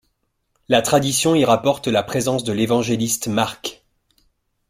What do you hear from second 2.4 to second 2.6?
de